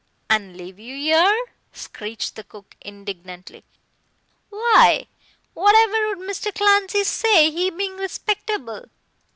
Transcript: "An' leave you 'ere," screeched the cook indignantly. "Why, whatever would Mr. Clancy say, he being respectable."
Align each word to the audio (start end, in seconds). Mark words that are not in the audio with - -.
"An' 0.31 0.57
leave 0.57 0.79
you 0.79 0.95
'ere," 1.13 1.37
screeched 1.73 2.33
the 2.35 2.43
cook 2.43 2.75
indignantly. 2.81 3.63
"Why, 4.49 5.05
whatever 5.53 6.07
would 6.17 6.27
Mr. 6.27 6.51
Clancy 6.51 7.03
say, 7.03 7.51
he 7.51 7.69
being 7.69 7.97
respectable." 7.97 8.85